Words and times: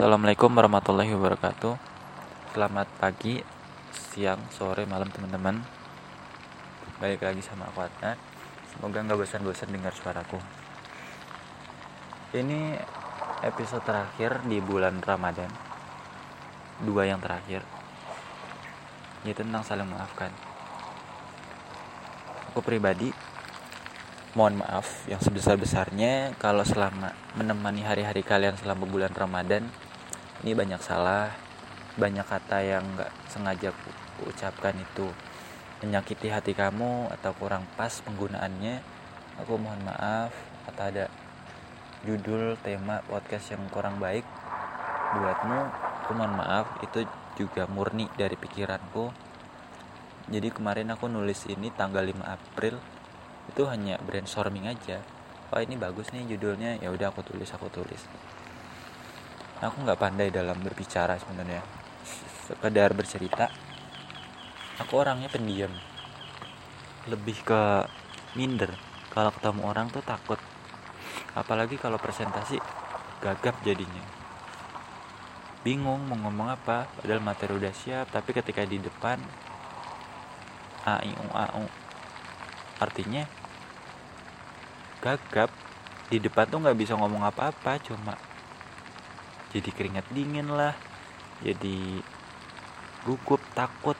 Assalamualaikum 0.00 0.56
warahmatullahi 0.56 1.12
wabarakatuh. 1.12 1.76
Selamat 2.56 2.88
pagi, 2.96 3.36
siang, 3.92 4.40
sore, 4.48 4.88
malam 4.88 5.12
teman-teman. 5.12 5.60
Balik 7.04 7.20
lagi 7.20 7.44
sama 7.44 7.68
aku 7.68 7.84
Adnan. 7.84 8.16
Semoga 8.72 9.04
nggak 9.04 9.20
bosan-bosan 9.20 9.68
dengar 9.68 9.92
suaraku. 9.92 10.40
Ini 12.32 12.80
episode 13.44 13.84
terakhir 13.84 14.40
di 14.48 14.56
bulan 14.64 15.04
Ramadan. 15.04 15.52
Dua 16.80 17.04
yang 17.04 17.20
terakhir. 17.20 17.60
Yaitu 19.28 19.44
tentang 19.44 19.60
saling 19.60 19.84
memaafkan 19.84 20.32
Aku 22.48 22.64
pribadi 22.64 23.12
mohon 24.32 24.64
maaf 24.64 25.04
yang 25.12 25.20
sebesar-besarnya 25.20 26.40
kalau 26.40 26.64
selama 26.64 27.12
menemani 27.36 27.84
hari-hari 27.84 28.24
kalian 28.24 28.56
selama 28.56 28.88
bulan 28.88 29.12
Ramadan 29.12 29.68
ini 30.40 30.56
banyak 30.56 30.80
salah 30.80 31.28
banyak 31.98 32.22
kata 32.22 32.58
yang 32.62 32.84
nggak 32.96 33.10
sengaja 33.26 33.74
aku 33.74 33.90
ucapkan 34.30 34.72
itu. 34.78 35.10
Menyakiti 35.84 36.32
hati 36.32 36.52
kamu 36.56 37.12
atau 37.12 37.32
kurang 37.34 37.68
pas 37.74 37.90
penggunaannya 38.04 38.80
aku 39.42 39.58
mohon 39.58 39.80
maaf. 39.82 40.30
Atau 40.70 40.86
ada 40.86 41.12
judul 42.06 42.54
tema 42.64 43.04
podcast 43.04 43.52
yang 43.52 43.66
kurang 43.68 43.98
baik 43.98 44.22
buatmu 45.18 45.60
aku 46.06 46.10
mohon 46.14 46.34
maaf. 46.38 46.78
Itu 46.80 47.04
juga 47.34 47.66
murni 47.66 48.06
dari 48.14 48.38
pikiranku. 48.38 49.10
Jadi 50.30 50.48
kemarin 50.54 50.94
aku 50.94 51.10
nulis 51.10 51.44
ini 51.50 51.68
tanggal 51.74 52.06
5 52.06 52.22
April. 52.22 52.78
Itu 53.50 53.66
hanya 53.66 53.98
brainstorming 53.98 54.70
aja. 54.70 55.02
Wah 55.50 55.60
ini 55.60 55.74
bagus 55.74 56.14
nih 56.14 56.22
judulnya. 56.38 56.78
Ya 56.78 56.94
udah 56.94 57.10
aku 57.10 57.26
tulis 57.26 57.50
aku 57.50 57.66
tulis 57.66 58.06
aku 59.60 59.84
nggak 59.84 60.00
pandai 60.00 60.32
dalam 60.32 60.56
berbicara 60.64 61.20
sebenarnya. 61.20 61.60
Sekedar 62.48 62.96
bercerita. 62.96 63.52
Aku 64.80 64.96
orangnya 64.96 65.28
pendiam. 65.28 65.70
Lebih 67.04 67.44
ke 67.44 67.84
minder. 68.40 68.72
Kalau 69.12 69.30
ketemu 69.36 69.60
orang 69.68 69.92
tuh 69.92 70.00
takut. 70.00 70.40
Apalagi 71.36 71.76
kalau 71.76 72.00
presentasi 72.00 72.56
gagap 73.20 73.60
jadinya. 73.60 74.02
Bingung 75.60 76.08
mau 76.08 76.16
ngomong 76.16 76.48
apa. 76.56 76.88
Padahal 76.96 77.20
materi 77.20 77.52
udah 77.52 77.74
siap 77.76 78.08
tapi 78.08 78.32
ketika 78.32 78.64
di 78.64 78.80
depan 78.80 79.20
a 80.88 81.04
i 81.04 81.12
u 81.12 81.28
a 81.36 81.46
u. 81.60 81.64
Artinya 82.80 83.28
gagap. 85.04 85.52
Di 86.10 86.18
depan 86.18 86.48
tuh 86.48 86.58
nggak 86.58 86.74
bisa 86.74 86.98
ngomong 86.98 87.22
apa-apa 87.22 87.78
cuma 87.86 88.18
jadi 89.50 89.70
keringat 89.74 90.06
dingin 90.14 90.48
lah. 90.50 90.74
Jadi 91.42 91.98
gugup 93.04 93.42
takut. 93.52 93.98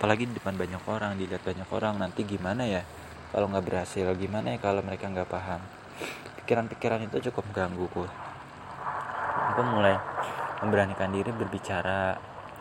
Apalagi 0.00 0.24
di 0.24 0.34
depan 0.40 0.56
banyak 0.56 0.80
orang 0.88 1.20
dilihat 1.20 1.44
banyak 1.44 1.68
orang. 1.68 2.00
Nanti 2.00 2.24
gimana 2.24 2.64
ya? 2.64 2.82
Kalau 3.30 3.46
nggak 3.52 3.64
berhasil 3.68 4.08
gimana 4.16 4.56
ya 4.56 4.58
kalau 4.58 4.80
mereka 4.80 5.06
nggak 5.06 5.28
paham? 5.28 5.60
Pikiran-pikiran 6.42 7.04
itu 7.06 7.30
cukup 7.30 7.46
menggangguku 7.52 8.08
aku 9.50 9.76
mulai 9.76 9.98
memberanikan 10.64 11.10
diri 11.10 11.34
berbicara. 11.34 12.16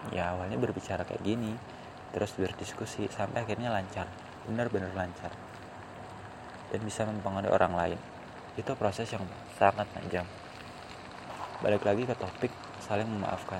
Ya 0.09 0.35
awalnya 0.35 0.57
berbicara 0.57 1.07
kayak 1.07 1.23
gini. 1.23 1.53
Terus 2.11 2.33
berdiskusi 2.35 3.07
sampai 3.07 3.45
akhirnya 3.45 3.69
lancar. 3.69 4.09
Benar-benar 4.49 4.91
lancar. 4.97 5.31
Dan 6.73 6.81
bisa 6.83 7.05
mempengaruhi 7.05 7.53
orang 7.53 7.73
lain. 7.77 7.99
Itu 8.57 8.73
proses 8.75 9.07
yang 9.13 9.23
sangat 9.55 9.87
panjang 9.95 10.25
balik 11.59 11.83
lagi 11.83 12.07
ke 12.07 12.15
topik 12.15 12.51
saling 12.79 13.07
memaafkan. 13.07 13.59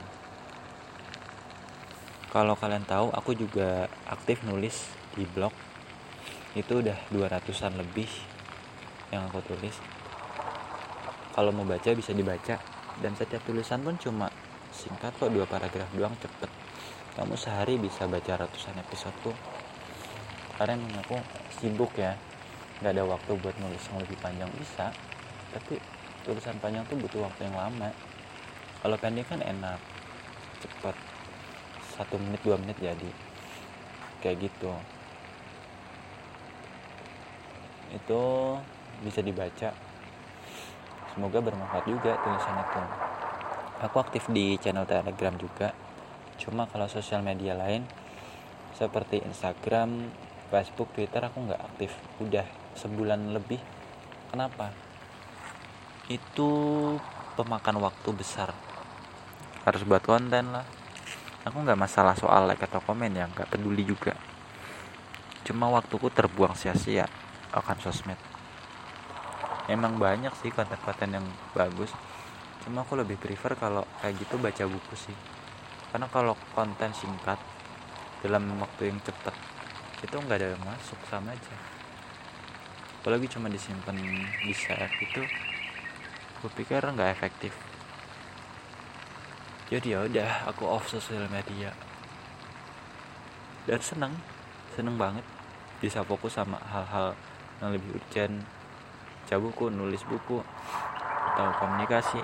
Kalau 2.30 2.54
kalian 2.54 2.86
tahu 2.86 3.10
aku 3.12 3.34
juga 3.36 3.90
aktif 4.08 4.46
nulis 4.46 4.88
di 5.18 5.26
blog. 5.26 5.52
Itu 6.54 6.82
udah 6.82 6.96
200an 7.12 7.76
lebih 7.78 8.10
yang 9.10 9.26
aku 9.28 9.42
tulis. 9.44 9.76
Kalau 11.34 11.50
mau 11.50 11.66
baca 11.66 11.90
bisa 11.92 12.14
dibaca. 12.14 12.62
Dan 13.00 13.16
setiap 13.16 13.40
tulisan 13.48 13.80
pun 13.80 13.96
cuma 13.96 14.28
singkat 14.76 15.16
kok 15.16 15.32
dua 15.32 15.48
paragraf 15.48 15.88
doang 15.96 16.12
cepet. 16.20 16.52
Kamu 17.16 17.36
sehari 17.40 17.80
bisa 17.80 18.06
baca 18.06 18.46
ratusan 18.46 18.76
episodeku 18.80 19.32
karena 20.60 20.76
aku 21.00 21.16
sibuk 21.56 21.96
ya. 21.96 22.20
Nggak 22.84 22.92
ada 22.92 23.04
waktu 23.08 23.32
buat 23.40 23.56
nulis 23.64 23.84
yang 23.88 23.98
lebih 24.04 24.18
panjang. 24.20 24.52
Bisa 24.60 24.92
tapi 25.50 25.80
tulisan 26.24 26.58
panjang 26.60 26.84
tuh 26.88 27.00
butuh 27.00 27.24
waktu 27.24 27.48
yang 27.48 27.58
lama. 27.58 27.90
Kalau 28.80 28.96
pendek 28.96 29.28
kan 29.28 29.42
enak. 29.44 29.80
Cepat 30.60 30.96
satu 31.96 32.16
menit 32.20 32.42
dua 32.44 32.56
menit 32.60 32.80
jadi. 32.80 33.12
Kayak 34.24 34.52
gitu. 34.52 34.72
Itu 37.96 38.22
bisa 39.04 39.20
dibaca. 39.24 39.72
Semoga 41.16 41.40
bermanfaat 41.44 41.86
juga 41.88 42.16
tulisan 42.24 42.58
itu. 42.60 42.84
Aku 43.84 43.96
aktif 44.04 44.28
di 44.32 44.60
channel 44.60 44.88
telegram 44.88 45.36
juga. 45.40 45.72
Cuma 46.40 46.68
kalau 46.68 46.88
sosial 46.88 47.24
media 47.24 47.56
lain 47.56 47.84
seperti 48.76 49.20
Instagram 49.24 50.08
Facebook 50.52 50.92
Twitter 50.96 51.20
aku 51.24 51.48
nggak 51.48 51.62
aktif. 51.64 51.92
Udah 52.24 52.48
sebulan 52.76 53.36
lebih. 53.36 53.60
Kenapa 54.30 54.89
itu 56.10 56.52
pemakan 57.38 57.78
waktu 57.86 58.10
besar. 58.18 58.50
Harus 59.62 59.86
buat 59.86 60.02
konten 60.02 60.50
lah. 60.50 60.66
Aku 61.46 61.62
nggak 61.62 61.78
masalah 61.78 62.18
soal 62.18 62.50
like 62.50 62.66
atau 62.66 62.82
komen 62.82 63.14
ya 63.14 63.30
nggak 63.30 63.54
peduli 63.54 63.86
juga. 63.86 64.18
Cuma 65.46 65.70
waktuku 65.70 66.10
terbuang 66.10 66.58
sia-sia 66.58 67.06
akan 67.54 67.78
sosmed. 67.78 68.18
Emang 69.70 70.02
banyak 70.02 70.34
sih 70.42 70.50
konten-konten 70.50 71.14
yang 71.14 71.26
bagus. 71.54 71.94
Cuma 72.66 72.82
aku 72.82 72.98
lebih 72.98 73.22
prefer 73.22 73.54
kalau 73.54 73.86
kayak 74.02 74.18
gitu 74.18 74.42
baca 74.42 74.66
buku 74.66 74.94
sih. 74.98 75.18
Karena 75.94 76.10
kalau 76.10 76.34
konten 76.58 76.90
singkat 76.92 77.38
dalam 78.26 78.50
waktu 78.58 78.90
yang 78.90 79.00
cepat 79.06 79.34
itu 80.02 80.16
nggak 80.18 80.38
ada 80.42 80.48
yang 80.58 80.64
masuk 80.66 80.98
sama 81.06 81.38
aja. 81.38 81.56
Apalagi 83.00 83.30
cuma 83.32 83.48
disimpan 83.48 83.96
di 84.44 84.54
save 84.58 84.92
itu 85.06 85.22
gue 86.40 86.52
pikir 86.56 86.80
nggak 86.80 87.12
efektif. 87.12 87.52
Jadi 89.68 89.92
ya 89.92 90.08
udah 90.08 90.48
aku 90.48 90.64
off 90.64 90.88
sosial 90.88 91.28
media. 91.28 91.76
Dan 93.68 93.84
seneng 93.84 94.16
seneng 94.74 94.96
banget 94.96 95.22
bisa 95.84 96.00
fokus 96.08 96.40
sama 96.40 96.56
hal-hal 96.72 97.14
yang 97.60 97.76
lebih 97.76 98.00
urgent. 98.00 98.40
Buku 99.30 99.70
nulis 99.70 100.02
buku 100.10 100.42
atau 101.38 101.54
komunikasi. 101.62 102.18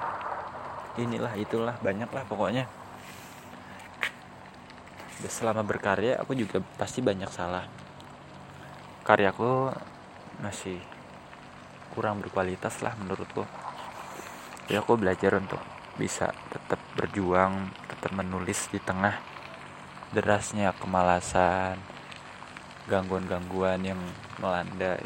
Inilah 0.97 1.37
itulah 1.37 1.77
banyak 1.77 2.09
lah 2.09 2.25
pokoknya. 2.25 2.65
Selama 5.29 5.61
berkarya 5.61 6.17
aku 6.17 6.33
juga 6.33 6.65
pasti 6.81 7.05
banyak 7.05 7.29
salah. 7.29 7.69
Karyaku 9.05 9.69
masih 10.41 10.81
kurang 11.93 12.25
berkualitas 12.25 12.81
lah 12.81 12.97
menurutku 12.97 13.45
ya 14.65 14.81
aku 14.81 14.97
belajar 14.97 15.37
untuk 15.37 15.61
bisa 15.95 16.33
tetap 16.51 16.81
berjuang 16.97 17.71
tetap 17.87 18.11
menulis 18.17 18.67
di 18.73 18.81
tengah 18.81 19.15
derasnya 20.11 20.73
kemalasan 20.77 21.79
gangguan-gangguan 22.85 23.81
yang 23.81 23.99
melanda. 24.37 25.01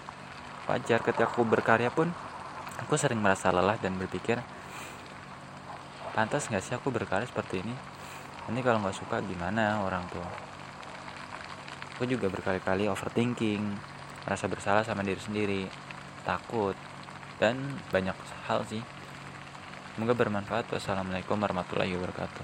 Wajar 0.68 1.02
ketika 1.02 1.26
aku 1.26 1.42
berkarya 1.48 1.90
pun 1.90 2.12
aku 2.78 2.94
sering 3.00 3.20
merasa 3.20 3.50
lelah 3.50 3.80
dan 3.82 3.98
berpikir 3.98 4.38
pantas 6.14 6.52
nggak 6.52 6.64
sih 6.64 6.76
aku 6.76 6.92
berkarya 6.94 7.26
seperti 7.26 7.64
ini? 7.64 7.74
Nanti 8.46 8.60
kalau 8.66 8.82
nggak 8.84 8.98
suka 8.98 9.22
gimana 9.26 9.82
orang 9.82 10.06
tuh 10.10 10.26
aku 11.98 12.08
juga 12.08 12.32
berkali-kali 12.32 12.88
overthinking 12.88 13.76
rasa 14.24 14.48
bersalah 14.48 14.88
sama 14.88 15.04
diri 15.04 15.20
sendiri 15.20 15.64
takut 16.24 16.78
dan 17.42 17.60
banyak 17.90 18.16
hal 18.46 18.64
sih 18.68 18.84
semoga 20.00 20.16
bermanfaat. 20.16 20.72
Wassalamualaikum 20.72 21.36
warahmatullahi 21.36 21.92
wabarakatuh 22.00 22.38